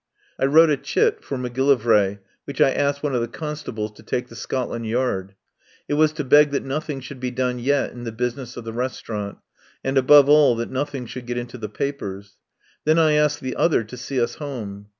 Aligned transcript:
I 0.39 0.45
wrote 0.45 0.71
a 0.71 0.77
chit 0.77 1.23
for 1.23 1.37
Macgillivray 1.37 2.17
which 2.45 2.59
I 2.59 2.71
asked 2.71 3.03
one 3.03 3.13
of 3.13 3.21
the 3.21 3.27
constables 3.27 3.91
to 3.91 4.01
take 4.01 4.29
to 4.29 4.35
Scot 4.35 4.67
land 4.67 4.87
Yard. 4.87 5.35
It 5.87 5.93
was 5.93 6.11
to 6.13 6.23
beg 6.23 6.49
that 6.49 6.63
nothing 6.63 7.01
should 7.01 7.19
be 7.19 7.29
done 7.29 7.59
yet 7.59 7.91
in 7.91 8.03
the 8.03 8.11
business 8.11 8.57
of 8.57 8.63
the 8.63 8.73
restaurant, 8.73 9.37
and 9.83 9.99
above 9.99 10.27
all 10.27 10.55
that 10.55 10.71
nothing 10.71 11.05
should 11.05 11.27
get 11.27 11.37
into 11.37 11.59
the 11.59 11.69
papers. 11.69 12.37
Then 12.83 12.97
I 12.97 13.11
asked 13.13 13.41
the 13.41 13.55
other 13.55 13.83
to 13.83 13.95
see 13.95 14.19
us 14.19 14.33
home. 14.41 14.87